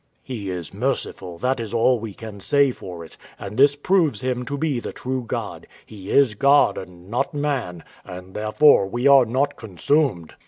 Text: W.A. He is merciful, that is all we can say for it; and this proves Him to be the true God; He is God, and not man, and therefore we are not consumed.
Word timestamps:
W.A. 0.25 0.35
He 0.35 0.49
is 0.49 0.73
merciful, 0.73 1.37
that 1.37 1.59
is 1.59 1.75
all 1.75 1.99
we 1.99 2.15
can 2.15 2.39
say 2.39 2.71
for 2.71 3.05
it; 3.05 3.17
and 3.37 3.55
this 3.55 3.75
proves 3.75 4.21
Him 4.21 4.45
to 4.45 4.57
be 4.57 4.79
the 4.79 4.91
true 4.91 5.23
God; 5.27 5.67
He 5.85 6.09
is 6.09 6.33
God, 6.33 6.75
and 6.75 7.07
not 7.07 7.35
man, 7.35 7.83
and 8.03 8.33
therefore 8.33 8.87
we 8.87 9.05
are 9.05 9.25
not 9.25 9.57
consumed. 9.57 10.33